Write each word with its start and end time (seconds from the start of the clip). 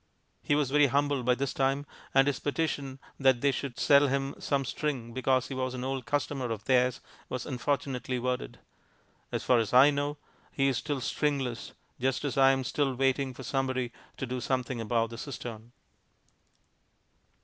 He 0.41 0.55
was 0.55 0.71
very 0.71 0.87
humble 0.87 1.21
by 1.21 1.35
this 1.35 1.53
time, 1.53 1.85
and 2.11 2.25
his 2.25 2.39
petition 2.39 2.97
that 3.19 3.39
they 3.41 3.51
should 3.51 3.77
sell 3.77 4.07
him 4.07 4.33
some 4.39 4.65
string 4.65 5.13
because 5.13 5.47
he 5.49 5.53
was 5.53 5.75
an 5.75 5.83
old 5.83 6.07
customer 6.07 6.49
of 6.49 6.65
theirs 6.65 7.01
was 7.29 7.45
unfortunately 7.45 8.17
worded. 8.17 8.57
As 9.31 9.43
far 9.43 9.59
as 9.59 9.75
I 9.75 9.91
know 9.91 10.17
he 10.51 10.67
is 10.69 10.77
still 10.79 11.01
stringless, 11.01 11.73
just 11.99 12.25
as 12.25 12.35
I 12.35 12.49
am 12.49 12.63
still 12.63 12.95
waiting 12.95 13.35
for 13.35 13.43
somebody 13.43 13.91
to 14.17 14.25
do 14.25 14.41
something 14.41 14.81
about 14.81 15.11
the 15.11 15.19
cistern. 15.19 15.71